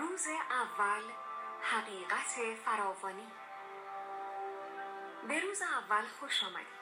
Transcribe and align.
روز 0.00 0.26
اول 0.50 1.02
حقیقت 1.62 2.56
فراوانی. 2.64 3.30
به 5.28 5.40
روز 5.40 5.62
اول 5.62 6.06
خوش 6.20 6.44
آمدید. 6.44 6.80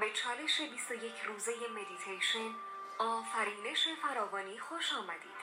به 0.00 0.12
چالش 0.12 0.60
21 0.60 1.20
روزه 1.20 1.52
مدیتیشن 1.68 2.54
آفرینش 2.98 3.88
فراوانی 4.02 4.58
خوش 4.58 4.92
آمدید. 4.92 5.38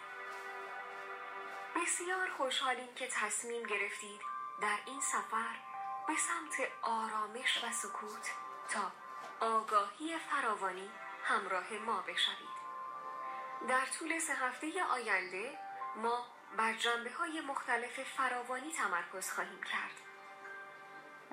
بسیار 1.75 2.29
خوشحالیم 2.29 2.93
که 2.95 3.07
تصمیم 3.07 3.63
گرفتید 3.63 4.21
در 4.61 4.79
این 4.85 5.01
سفر 5.01 5.55
به 6.07 6.13
سمت 6.15 6.67
آرامش 6.81 7.63
و 7.63 7.71
سکوت 7.71 8.31
تا 8.69 8.91
آگاهی 9.39 10.17
فراوانی 10.17 10.91
همراه 11.23 11.73
ما 11.73 12.01
بشوید. 12.01 12.55
در 13.67 13.85
طول 13.85 14.19
سه 14.19 14.33
هفته 14.33 14.83
آینده 14.83 15.59
ما 15.95 16.25
بر 16.57 16.73
جنبه 16.73 17.11
های 17.11 17.41
مختلف 17.41 18.03
فراوانی 18.03 18.71
تمرکز 18.71 19.31
خواهیم 19.31 19.63
کرد 19.63 20.01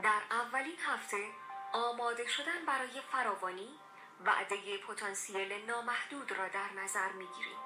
در 0.03 0.21
اولین 0.31 0.77
هفته 0.87 1.31
آماده 1.73 2.27
شدن 2.27 2.65
برای 2.67 3.01
فراوانی 3.13 3.79
وعده 4.25 4.79
پتانسیل 4.79 5.53
نامحدود 5.67 6.33
را 6.33 6.49
در 6.49 6.73
نظر 6.73 7.13
می 7.13 7.27
گیریم. 7.27 7.59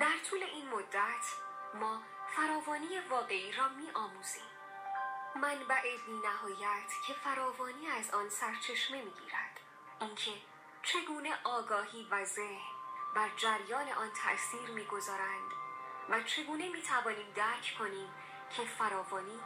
در 0.00 0.18
طول 0.30 0.42
این 0.42 0.68
مدت 0.68 1.26
ما 1.74 2.02
فراوانی 2.36 2.98
واقعی 3.10 3.52
را 3.52 3.68
می 3.68 3.90
آموزیم. 3.90 4.50
منبع 5.36 5.82
بی 6.06 6.12
نهایت 6.12 6.90
که 7.06 7.12
فراوانی 7.12 7.86
از 7.86 8.10
آن 8.10 8.28
سرچشمه 8.28 9.02
می 9.02 9.10
گیرد. 9.10 9.60
اینکه 10.00 10.32
چگونه 10.82 11.38
آگاهی 11.44 12.08
و 12.10 12.24
ذهن 12.24 12.75
بر 13.16 13.28
جریان 13.36 13.88
آن 13.88 14.10
تأثیر 14.10 14.70
می‌گذارند 14.70 15.50
و 16.08 16.22
چگونه 16.22 16.68
می 16.68 16.82
توانیم 16.82 17.32
درک 17.34 17.76
کنیم 17.78 18.08
که 18.50 18.62
فراوانی 18.62 19.40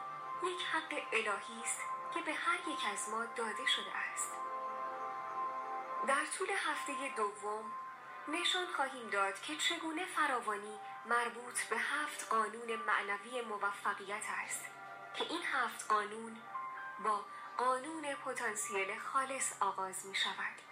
یک 0.44 0.62
حق 0.72 1.02
الهی 1.12 1.62
است 1.64 1.80
که 2.14 2.20
به 2.20 2.32
هر 2.32 2.58
یک 2.68 2.78
از 2.92 3.08
ما 3.08 3.24
داده 3.24 3.66
شده 3.66 3.96
است. 3.96 4.32
در 6.08 6.26
طول 6.38 6.48
هفته 6.50 6.92
دوم 7.16 7.72
نشان 8.28 8.66
خواهیم 8.76 9.10
داد 9.10 9.40
که 9.40 9.56
چگونه 9.56 10.06
فراوانی 10.06 10.78
مربوط 11.06 11.60
به 11.60 11.76
هفت 11.78 12.28
قانون 12.30 12.76
معنوی 12.76 13.40
موفقیت 13.40 14.24
است 14.44 14.64
که 15.14 15.24
این 15.24 15.42
هفت 15.52 15.88
قانون 15.88 16.36
با 17.04 17.24
قانون 17.56 18.14
پتانسیل 18.14 18.98
خالص 18.98 19.52
آغاز 19.60 20.06
می 20.06 20.14
شود 20.14 20.69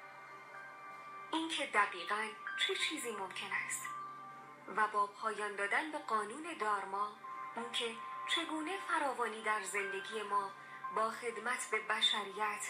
اینکه 1.33 1.67
دقیقا 1.67 2.29
چه 2.59 2.75
چیزی 2.75 3.11
ممکن 3.13 3.53
است 3.67 3.87
و 4.77 4.87
با 4.89 5.07
پایان 5.07 5.57
دادن 5.57 5.93
به 5.93 5.99
قانون 5.99 6.55
دارما 6.61 7.13
اینکه 7.57 7.95
چگونه 8.29 8.79
فراوانی 8.89 9.43
در 9.43 9.63
زندگی 9.63 10.23
ما 10.23 10.51
با 10.95 11.11
خدمت 11.11 11.69
به 11.71 11.81
بشریت 11.81 12.63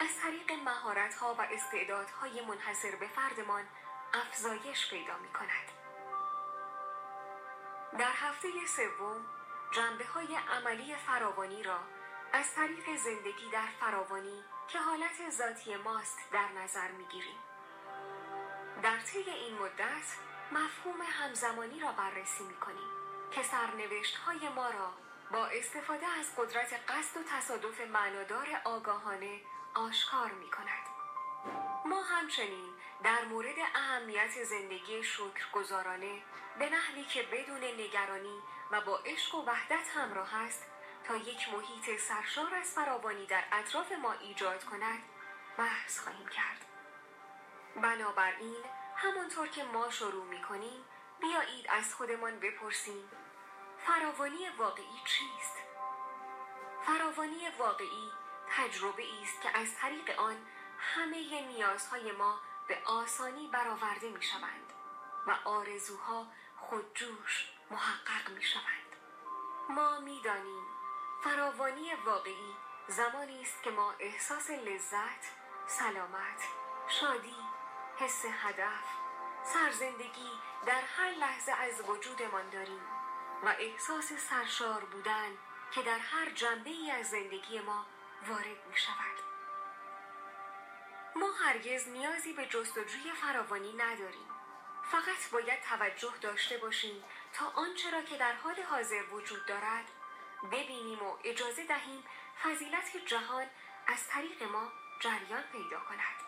از 0.00 0.20
طریق 0.22 0.52
مهارت‌ها 0.52 1.34
و 1.34 1.40
استعدادهای 1.40 2.40
منحصر 2.40 2.96
به 2.96 3.08
فردمان 3.08 3.64
افزایش 4.14 4.90
پیدا 4.90 5.18
می 5.18 5.32
کند. 5.32 5.68
در 7.98 8.12
هفته 8.12 8.48
سوم 8.66 9.26
جنبه 9.72 10.06
های 10.06 10.36
عملی 10.36 10.96
فراوانی 10.96 11.62
را 11.62 11.78
از 12.32 12.54
طریق 12.54 12.96
زندگی 12.96 13.50
در 13.52 13.66
فراوانی 13.80 14.44
که 14.68 14.78
حالت 14.78 15.30
ذاتی 15.30 15.76
ماست 15.76 16.18
در 16.32 16.48
نظر 16.48 16.90
می 16.90 17.04
گیریم. 17.04 17.38
در 18.82 18.98
طی 18.98 19.18
این 19.30 19.58
مدت 19.58 20.16
مفهوم 20.52 21.02
همزمانی 21.02 21.80
را 21.80 21.92
بررسی 21.92 22.44
می 22.44 22.56
کنیم 22.56 22.88
که 23.30 23.42
سرنوشت 23.42 24.16
های 24.16 24.48
ما 24.48 24.70
را 24.70 24.92
با 25.30 25.46
استفاده 25.46 26.06
از 26.06 26.26
قدرت 26.36 26.72
قصد 26.88 27.20
و 27.20 27.22
تصادف 27.22 27.80
معنادار 27.80 28.46
آگاهانه 28.64 29.40
آشکار 29.74 30.30
می 30.30 30.50
کند. 30.50 30.86
ما 31.86 32.02
همچنین 32.02 32.72
در 33.02 33.24
مورد 33.24 33.56
اهمیت 33.74 34.44
زندگی 34.44 35.02
شکرگزارانه 35.02 36.22
به 36.58 36.70
نحوی 36.70 37.04
که 37.04 37.22
بدون 37.22 37.64
نگرانی 37.64 38.40
و 38.70 38.80
با 38.80 38.98
عشق 38.98 39.34
و 39.34 39.44
وحدت 39.44 39.88
همراه 39.94 40.34
است 40.34 40.64
تا 41.04 41.16
یک 41.16 41.48
محیط 41.48 42.00
سرشار 42.00 42.54
از 42.54 42.72
فراوانی 42.72 43.26
در 43.26 43.44
اطراف 43.52 43.92
ما 43.92 44.12
ایجاد 44.12 44.64
کند 44.64 45.02
بحث 45.58 46.00
خواهیم 46.00 46.28
کرد. 46.28 46.75
بنابراین 47.82 48.64
همانطور 48.96 49.48
که 49.48 49.64
ما 49.64 49.90
شروع 49.90 50.24
می 50.24 50.42
کنیم 50.42 50.84
بیایید 51.20 51.66
از 51.68 51.94
خودمان 51.94 52.40
بپرسیم 52.40 53.10
فراوانی 53.78 54.48
واقعی 54.58 55.00
چیست؟ 55.04 55.56
فراوانی 56.82 57.48
واقعی 57.58 58.10
تجربه 58.50 59.04
است 59.22 59.42
که 59.42 59.58
از 59.58 59.76
طریق 59.76 60.20
آن 60.20 60.36
همه 60.78 61.46
نیازهای 61.46 62.12
ما 62.12 62.40
به 62.68 62.78
آسانی 62.84 63.48
برآورده 63.52 64.10
می 64.10 64.22
شوند 64.22 64.72
و 65.26 65.48
آرزوها 65.48 66.26
خودجوش 66.56 67.52
محقق 67.70 68.30
می 68.30 68.42
شوند. 68.42 68.96
ما 69.68 70.00
می 70.00 70.22
دانیم 70.22 70.64
فراوانی 71.24 71.94
واقعی 71.94 72.54
زمانی 72.88 73.42
است 73.42 73.62
که 73.62 73.70
ما 73.70 73.94
احساس 73.98 74.50
لذت، 74.50 75.24
سلامت، 75.66 76.42
شادی، 76.88 77.36
حس 77.98 78.24
هدف 78.24 78.84
سرزندگی 79.44 80.30
در 80.66 80.80
هر 80.80 81.10
لحظه 81.10 81.52
از 81.52 81.80
وجودمان 81.88 82.50
داریم 82.50 82.80
و 83.44 83.48
احساس 83.58 84.12
سرشار 84.12 84.84
بودن 84.84 85.38
که 85.70 85.82
در 85.82 85.98
هر 85.98 86.30
جنبه 86.30 86.70
ای 86.70 86.90
از 86.90 87.06
زندگی 87.06 87.60
ما 87.60 87.86
وارد 88.28 88.66
می 88.70 88.76
شود. 88.76 89.16
ما 91.16 91.32
هرگز 91.32 91.88
نیازی 91.88 92.32
به 92.32 92.46
جستجوی 92.46 93.12
فراوانی 93.22 93.72
نداریم. 93.72 94.30
فقط 94.90 95.30
باید 95.32 95.62
توجه 95.62 96.12
داشته 96.20 96.58
باشیم 96.58 97.04
تا 97.32 97.46
آنچه 97.46 97.90
را 97.90 98.02
که 98.02 98.16
در 98.16 98.32
حال 98.32 98.62
حاضر 98.70 99.02
وجود 99.12 99.46
دارد 99.46 99.84
ببینیم 100.52 101.02
و 101.02 101.16
اجازه 101.24 101.64
دهیم 101.64 102.04
فضیلت 102.42 102.96
جهان 103.06 103.46
از 103.86 104.08
طریق 104.08 104.42
ما 104.42 104.72
جریان 105.00 105.42
پیدا 105.42 105.80
کند. 105.80 106.25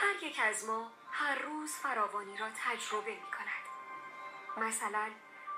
هر 0.00 0.22
یک 0.22 0.40
از 0.42 0.64
ما 0.64 0.92
هر 1.10 1.38
روز 1.38 1.76
فراوانی 1.76 2.36
را 2.36 2.50
تجربه 2.50 3.10
می 3.10 3.30
کند. 3.30 3.64
مثلا 4.56 5.10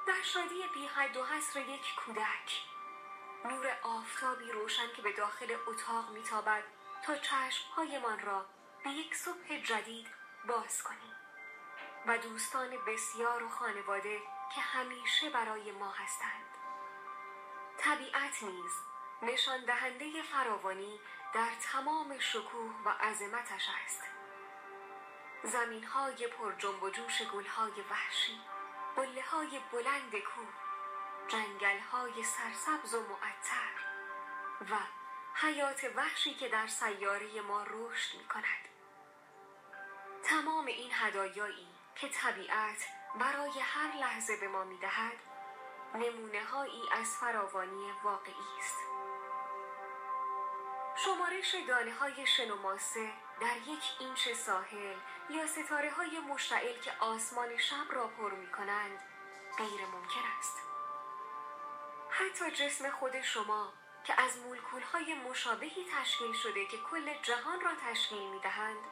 در 0.06 0.22
شادی 0.22 0.62
بی 0.74 0.86
حد 0.86 1.16
و 1.16 1.24
حصر 1.24 1.60
یک 1.60 1.94
کودک 1.94 2.62
نور 3.44 3.78
آفتابی 3.82 4.52
روشن 4.52 4.92
که 4.96 5.02
به 5.02 5.12
داخل 5.12 5.56
اتاق 5.66 6.10
میتابد 6.10 6.64
تا 7.04 7.16
چشمهایمان 7.16 8.20
را 8.20 8.46
به 8.84 8.90
یک 8.90 9.14
صبح 9.14 9.56
جدید 9.56 10.06
باز 10.48 10.82
کنیم. 10.82 11.16
و 12.06 12.18
دوستان 12.18 12.84
بسیار 12.86 13.42
و 13.42 13.48
خانواده 13.48 14.18
که 14.54 14.60
همیشه 14.60 15.30
برای 15.30 15.72
ما 15.72 15.90
هستند. 15.90 16.46
طبیعت 17.78 18.42
نیز 18.42 18.72
نشان 19.22 19.64
دهنده 19.64 20.22
فراوانی 20.22 21.00
در 21.34 21.50
تمام 21.72 22.18
شکوه 22.18 22.74
و 22.84 22.88
عظمتش 22.88 23.68
است. 23.84 24.19
زمین 25.44 25.84
های 25.84 26.26
پر 26.26 26.52
جنب 26.52 26.82
و 26.82 26.90
جوش 26.90 27.22
گل 27.22 27.46
های 27.46 27.82
وحشی 27.90 28.40
قله 28.96 29.22
های 29.22 29.60
بلند 29.72 30.18
کوه 30.18 30.54
جنگل 31.28 31.78
های 31.78 32.22
سرسبز 32.22 32.94
و 32.94 33.00
معطر 33.00 33.72
و 34.70 34.76
حیات 35.34 35.84
وحشی 35.96 36.34
که 36.34 36.48
در 36.48 36.66
سیاره 36.66 37.40
ما 37.40 37.62
رشد 37.62 38.18
می 38.18 38.24
کند. 38.24 38.68
تمام 40.22 40.66
این 40.66 40.90
هدایایی 40.92 41.68
که 41.94 42.08
طبیعت 42.08 42.86
برای 43.20 43.60
هر 43.60 43.96
لحظه 44.00 44.36
به 44.36 44.48
ما 44.48 44.64
می 44.64 44.78
دهد 44.78 45.16
نمونه 45.94 46.44
هایی 46.44 46.82
از 46.92 47.16
فراوانی 47.16 47.92
واقعی 48.04 48.58
است. 48.58 48.99
شمارش 51.04 51.54
دانه 51.68 51.94
های 51.94 52.26
شن 52.26 52.50
و 52.50 52.56
ماسه 52.56 53.12
در 53.40 53.56
یک 53.56 53.82
اینچ 53.98 54.28
ساحل 54.28 54.96
یا 55.30 55.46
ستاره 55.46 55.90
های 55.90 56.18
مشتعل 56.18 56.80
که 56.80 56.92
آسمان 57.00 57.58
شب 57.58 57.86
را 57.90 58.06
پر 58.06 58.30
می 58.30 58.52
کنند 58.52 58.98
غیر 59.58 59.86
ممکن 59.86 60.20
است. 60.38 60.58
حتی 62.10 62.50
جسم 62.50 62.90
خود 62.90 63.22
شما 63.22 63.72
که 64.04 64.20
از 64.20 64.38
مولکول 64.38 64.82
های 64.82 65.14
مشابهی 65.14 65.86
تشکیل 66.00 66.32
شده 66.32 66.66
که 66.66 66.76
کل 66.90 67.14
جهان 67.22 67.60
را 67.60 67.70
تشکیل 67.90 68.30
می 68.30 68.40
دهند 68.40 68.84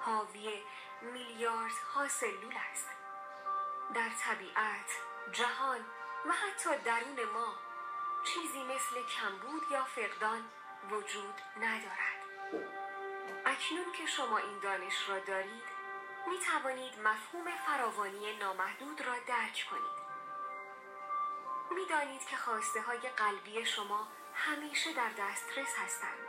حاوی 0.00 0.62
میلیاردها 1.02 2.08
سلول 2.08 2.56
است. 2.72 2.88
در 3.94 4.10
طبیعت، 4.20 4.90
جهان 5.32 5.80
و 6.26 6.32
حتی 6.32 6.70
درون 6.84 7.24
ما 7.34 7.54
چیزی 8.24 8.64
مثل 8.64 9.06
کمبود 9.06 9.62
یا 9.70 9.84
فقدان 9.84 10.50
وجود 10.90 11.34
ندارد 11.56 12.14
اکنون 13.46 13.92
که 13.98 14.06
شما 14.06 14.38
این 14.38 14.58
دانش 14.62 15.08
را 15.08 15.18
دارید 15.18 15.62
می 16.26 16.38
توانید 16.38 16.98
مفهوم 16.98 17.44
فراوانی 17.66 18.36
نامحدود 18.36 19.00
را 19.00 19.14
درک 19.18 19.66
کنید. 19.70 20.04
می 21.70 21.86
دانید 21.90 22.26
که 22.26 22.36
خواسته 22.36 22.80
های 22.80 22.98
قلبی 22.98 23.64
شما 23.64 24.08
همیشه 24.34 24.92
در 24.92 25.10
دسترس 25.18 25.74
هستند. 25.84 26.28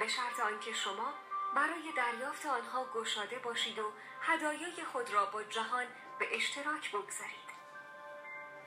به 0.00 0.08
شرط 0.08 0.40
آنکه 0.40 0.72
شما 0.72 1.12
برای 1.54 1.92
دریافت 1.96 2.46
آنها 2.46 2.84
گشاده 2.94 3.38
باشید 3.38 3.78
و 3.78 3.92
هدایای 4.22 4.84
خود 4.92 5.10
را 5.10 5.26
با 5.26 5.42
جهان 5.42 5.86
به 6.18 6.36
اشتراک 6.36 6.90
بگذارید. 6.92 7.54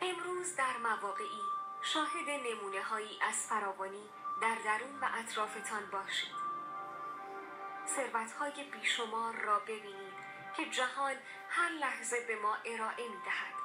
امروز 0.01 0.55
در 0.55 0.77
مواقعی 0.77 1.41
شاهد 1.81 2.29
نمونه 2.29 2.83
هایی 2.83 3.19
از 3.21 3.47
فراوانی 3.47 4.09
در 4.41 4.55
درون 4.55 4.99
و 4.99 5.09
اطرافتان 5.13 5.89
باشید. 5.91 6.35
ثروت 7.87 8.31
های 8.31 8.63
بیشمار 8.63 9.35
را 9.35 9.59
ببینید 9.59 10.13
که 10.57 10.65
جهان 10.65 11.15
هر 11.49 11.69
لحظه 11.69 12.27
به 12.27 12.35
ما 12.35 12.55
ارائه 12.55 13.09
می 13.09 13.21
دهد 13.25 13.57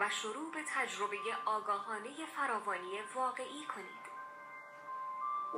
و 0.00 0.10
شروع 0.10 0.52
به 0.52 0.62
تجربه 0.74 1.16
آگاهانه 1.44 2.26
فراوانی 2.36 3.00
واقعی 3.14 3.66
کنید. 3.66 4.10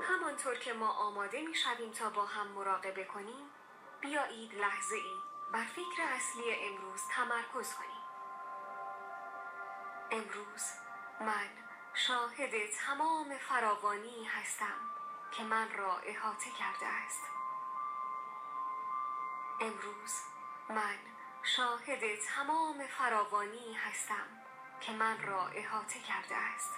همانطور 0.03 0.55
که 0.59 0.73
ما 0.73 0.89
آماده 0.89 1.43
می 1.43 1.55
شویم 1.55 1.93
تا 1.93 2.11
با 2.11 2.25
هم 2.25 2.47
مراقبه 2.47 3.05
کنیم 3.05 3.51
بیایید 4.01 4.55
لحظه 4.55 4.97
ای 4.97 5.17
بر 5.53 5.65
فکر 5.65 6.03
اصلی 6.17 6.55
امروز 6.55 7.01
تمرکز 7.11 7.75
کنیم. 7.75 8.03
امروز 10.11 10.63
من 11.21 11.49
شاهد 11.95 12.71
تمام 12.71 13.39
فراوانی 13.39 14.25
هستم 14.25 14.91
که 15.33 15.43
من 15.43 15.73
را 15.73 15.99
احاطه 15.99 16.51
کرده 16.51 16.87
است. 16.87 17.21
امروز 19.61 20.13
من 20.69 20.99
شاهد 21.43 22.15
تمام 22.15 22.87
فراوانی 22.87 23.75
هستم 23.75 24.27
که 24.81 24.93
من 24.93 25.23
را 25.23 25.47
احاطه 25.47 26.01
کرده 26.01 26.37
است. 26.37 26.71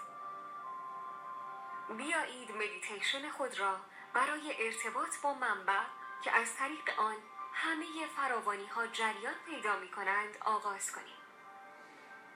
بیایید 1.88 2.50
مدیتیشن 2.50 3.31
خود 3.31 3.61
را 3.61 3.81
برای 4.14 4.66
ارتباط 4.66 5.20
با 5.22 5.34
منبع 5.34 5.82
که 6.25 6.32
از 6.32 6.56
طریق 6.56 7.00
آن 7.00 7.16
همه 7.52 7.87
فراوانی 8.16 8.66
ها 8.66 8.87
جریان 8.87 9.34
پیدا 9.46 9.76
می 9.76 9.90
کنند 9.90 10.37
آغاز 10.40 10.93
کنیم. 10.93 11.19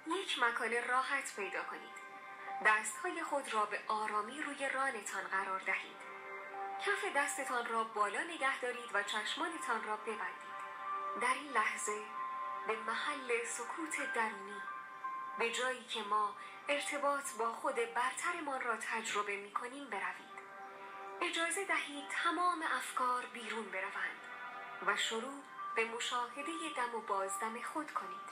یک 0.06 0.38
مکان 0.38 0.88
راحت 0.88 1.36
پیدا 1.36 1.62
کنید. 1.62 2.07
دست 2.64 2.96
های 2.98 3.22
خود 3.22 3.54
را 3.54 3.64
به 3.64 3.80
آرامی 3.88 4.42
روی 4.42 4.68
رانتان 4.68 5.22
قرار 5.30 5.60
دهید. 5.60 5.96
کف 6.86 7.04
دستتان 7.16 7.66
را 7.66 7.84
بالا 7.84 8.22
نگه 8.22 8.60
دارید 8.60 8.90
و 8.94 9.02
چشمانتان 9.02 9.84
را 9.84 9.96
ببندید. 9.96 10.58
در 11.20 11.34
این 11.34 11.52
لحظه 11.52 12.02
به 12.66 12.76
محل 12.76 13.44
سکوت 13.44 14.12
درونی 14.14 14.62
به 15.38 15.52
جایی 15.52 15.84
که 15.84 16.02
ما 16.02 16.36
ارتباط 16.68 17.32
با 17.38 17.52
خود 17.52 17.74
برترمان 17.74 18.60
را 18.60 18.76
تجربه 18.76 19.36
می 19.36 19.52
کنیم 19.52 19.90
بروید. 19.90 20.38
اجازه 21.20 21.64
دهید 21.64 22.08
تمام 22.08 22.62
افکار 22.62 23.26
بیرون 23.26 23.70
بروند 23.70 24.20
و 24.86 24.96
شروع 24.96 25.42
به 25.76 25.84
مشاهده 25.84 26.52
دم 26.76 26.94
و 26.94 27.00
بازدم 27.00 27.62
خود 27.62 27.90
کنید. 27.90 28.28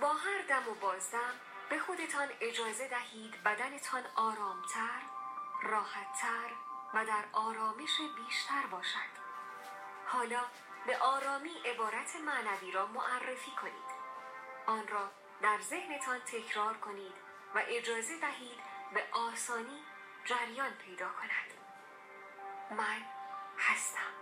با 0.00 0.12
هر 0.12 0.42
دم 0.48 0.68
و 0.68 0.74
بازدم 0.74 1.40
به 1.72 1.78
خودتان 1.78 2.28
اجازه 2.40 2.88
دهید 2.88 3.42
بدنتان 3.42 4.02
آرامتر، 4.16 5.00
راحتتر 5.62 6.50
و 6.94 7.04
در 7.04 7.24
آرامش 7.32 8.00
بیشتر 8.16 8.66
باشد. 8.70 9.12
حالا 10.06 10.40
به 10.86 10.98
آرامی 10.98 11.50
عبارت 11.64 12.16
معنوی 12.16 12.72
را 12.72 12.86
معرفی 12.86 13.50
کنید. 13.50 14.02
آن 14.66 14.88
را 14.88 15.10
در 15.42 15.60
ذهنتان 15.60 16.20
تکرار 16.20 16.74
کنید 16.74 17.14
و 17.54 17.62
اجازه 17.66 18.18
دهید 18.20 18.58
به 18.94 19.04
آسانی 19.12 19.84
جریان 20.24 20.72
پیدا 20.72 21.08
کند. 21.08 21.54
من 22.70 23.02
هستم. 23.58 24.12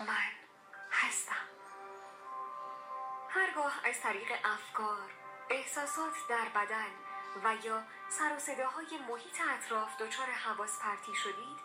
من 0.00 0.32
هستم. 0.90 1.48
هرگاه 3.30 3.80
از 3.84 4.00
طریق 4.00 4.32
افکار، 4.44 5.10
احساسات 5.50 6.14
در 6.28 6.48
بدن 6.54 6.90
و 7.44 7.54
یا 7.64 7.82
سر 8.08 8.36
و 8.36 8.38
صداهای 8.38 8.98
محیط 9.08 9.40
اطراف 9.50 9.96
دچار 9.96 10.26
حواس 10.26 10.78
پرتی 10.78 11.14
شدید؟ 11.14 11.58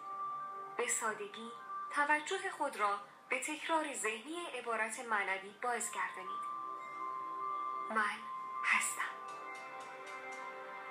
به 0.77 0.87
سادگی 0.87 1.51
توجه 1.95 2.51
خود 2.51 2.77
را 2.77 2.99
به 3.29 3.39
تکرار 3.39 3.93
ذهنی 3.93 4.45
عبارت 4.45 4.99
معنوی 4.99 5.55
بازگردانید. 5.61 6.51
من 7.89 8.17
هستم. 8.65 9.11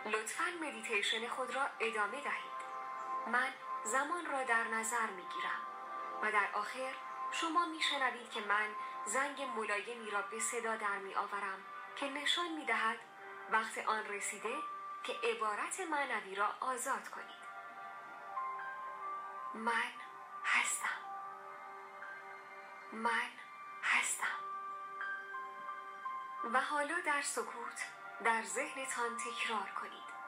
لطفا 0.07 0.45
مدیتیشن 0.63 1.29
خود 1.29 1.55
را 1.55 1.67
ادامه 1.81 2.21
دهید. 2.21 2.61
من 3.27 3.53
زمان 3.85 4.27
را 4.27 4.45
در 4.45 4.65
نظر 4.65 5.07
می 5.07 5.23
گیرم 5.23 5.61
و 6.23 6.33
در 6.33 6.49
آخر 6.55 6.95
شما 7.33 7.67
می 7.67 7.81
شنوید 7.81 8.31
که 8.31 8.41
من 8.41 8.69
زنگ 9.07 9.43
ملایمی 9.43 10.11
را 10.11 10.23
به 10.23 10.41
صدا 10.41 10.77
در 10.77 10.99
می 10.99 11.15
آورم 11.15 11.65
که 12.01 12.07
نشان 12.11 12.53
می 12.53 12.65
دهد 12.65 12.99
وقت 13.53 13.79
آن 13.79 14.05
رسیده 14.05 14.57
که 15.03 15.13
عبارت 15.25 15.81
معنوی 15.81 16.35
را 16.35 16.55
آزاد 16.61 17.09
کنید. 17.09 17.51
من 19.55 19.93
هستم. 20.45 21.01
من 22.93 23.31
هستم. 23.83 24.41
و 26.53 26.61
حالا 26.61 27.01
در 27.01 27.23
سکوت 27.23 27.87
در 28.25 28.43
ذهنتان 28.43 29.17
تکرار 29.17 29.71
کنید. 29.81 30.20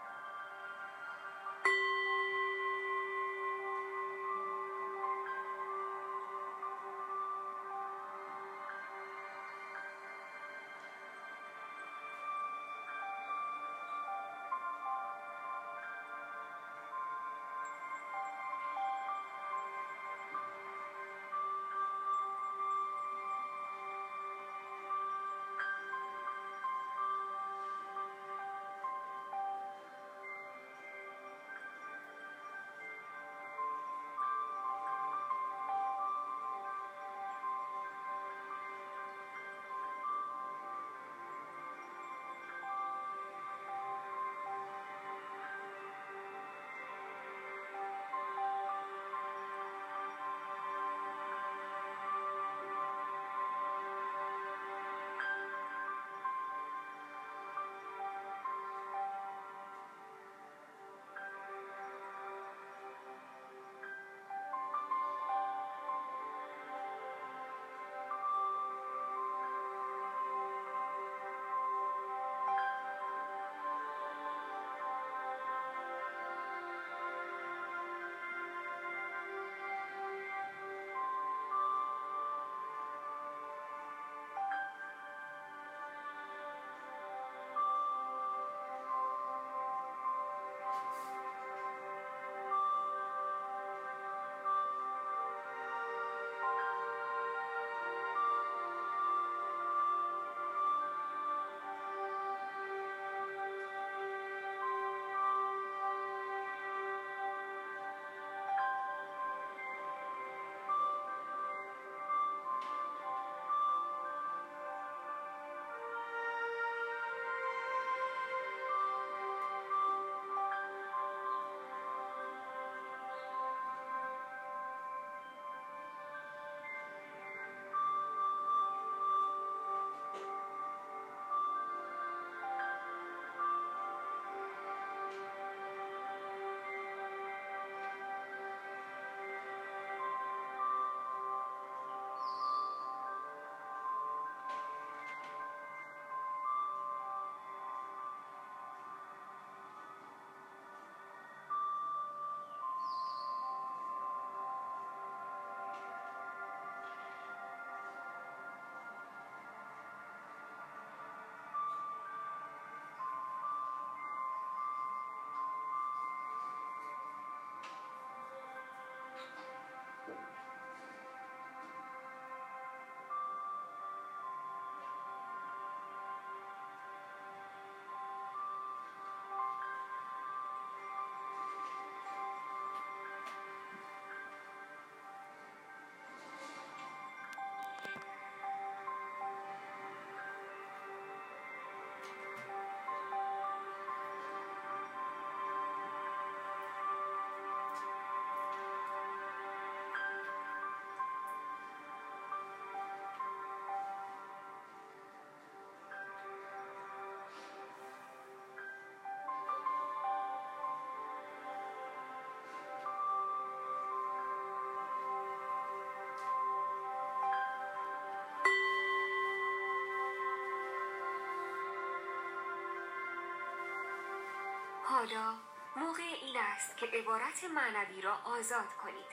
حالا 225.03 225.35
موقع 225.77 226.03
این 226.03 226.37
است 226.37 226.77
که 226.77 226.87
عبارت 226.87 227.45
معنوی 227.45 228.03
را 228.03 228.15
آزاد 228.25 228.75
کنید. 228.83 229.13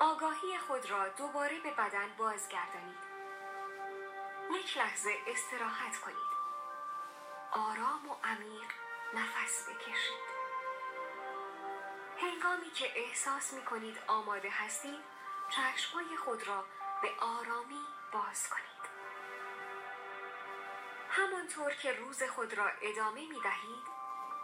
آگاهی 0.00 0.58
خود 0.58 0.90
را 0.90 1.08
دوباره 1.08 1.60
به 1.60 1.70
بدن 1.70 2.08
بازگردانید. 2.18 2.98
یک 4.50 4.78
لحظه 4.78 5.16
استراحت 5.26 5.96
کنید. 5.96 6.32
آرام 7.52 8.08
و 8.08 8.14
عمیق 8.24 8.70
نفس 9.14 9.68
بکشید. 9.68 10.22
هنگامی 12.20 12.70
که 12.70 12.92
احساس 12.96 13.52
می 13.52 13.62
کنید 13.62 13.98
آماده 14.06 14.50
هستید 14.50 15.04
چشمای 15.50 16.16
خود 16.24 16.48
را 16.48 16.64
به 17.02 17.08
آرامی 17.20 17.86
باز 18.12 18.48
کنید. 18.48 18.92
همانطور 21.10 21.74
که 21.74 21.92
روز 21.92 22.22
خود 22.22 22.54
را 22.54 22.70
ادامه 22.82 23.20
می 23.20 23.40
دهید 23.40 23.91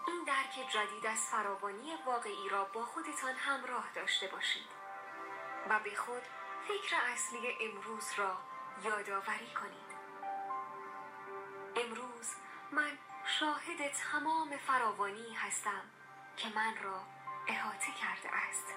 این 0.09 0.25
درک 0.25 0.71
جدید 0.71 1.07
از 1.07 1.29
فراوانی 1.31 1.97
واقعی 2.07 2.49
را 2.49 2.65
با 2.65 2.85
خودتان 2.85 3.35
همراه 3.35 3.85
داشته 3.95 4.27
باشید 4.27 4.69
و 5.71 5.81
به 5.81 5.95
خود 5.95 6.23
فکر 6.69 6.97
اصلی 7.13 7.57
امروز 7.61 8.13
را 8.17 8.37
یادآوری 8.85 9.55
کنید. 9.55 9.99
امروز 11.77 12.35
من 12.73 12.99
شاهد 13.25 13.93
تمام 13.93 14.57
فراوانی 14.57 15.35
هستم 15.35 15.83
که 16.37 16.49
من 16.49 16.77
را 16.83 17.03
احاطه 17.49 17.93
کرده 18.01 18.37
است. 18.37 18.75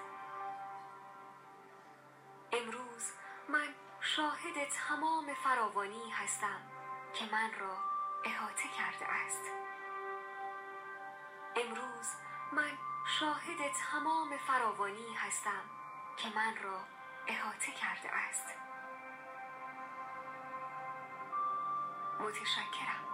امروز 2.52 3.12
من 3.48 3.74
شاهد 4.00 4.68
تمام 4.88 5.34
فراوانی 5.34 6.10
هستم 6.10 6.60
که 7.14 7.24
من 7.32 7.50
را 7.60 7.76
احاطه 8.24 8.68
کرده 8.78 9.06
است. 9.06 9.61
امروز 11.56 12.06
من 12.52 12.78
شاهد 13.20 13.72
تمام 13.92 14.36
فراوانی 14.36 15.14
هستم 15.14 15.64
که 16.16 16.28
من 16.36 16.56
را 16.62 16.80
احاطه 17.26 17.72
کرده 17.72 18.08
است. 18.08 18.46
متشکرم. 22.20 23.11